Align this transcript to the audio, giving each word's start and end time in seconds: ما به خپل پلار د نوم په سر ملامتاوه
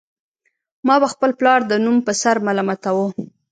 ما 0.87 0.95
به 1.01 1.07
خپل 1.13 1.29
پلار 1.39 1.59
د 1.65 1.73
نوم 1.85 1.97
په 2.05 2.11
سر 2.21 2.35
ملامتاوه 2.47 3.05